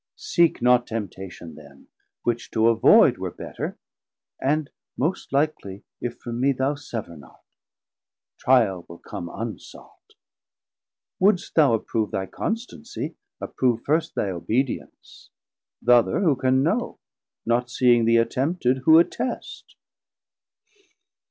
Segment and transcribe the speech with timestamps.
[0.15, 1.87] Seek not temptation then,
[2.23, 3.77] which to avoide Were better,
[4.41, 7.43] and most likelie if from mee Thou sever not;
[8.39, 10.15] Trial will come unsought.
[11.19, 15.29] Wouldst thou approve thy constancie, approve First thy obedience;
[15.85, 16.97] th' other who can know,
[17.45, 19.75] Not seeing thee attempted, who attest?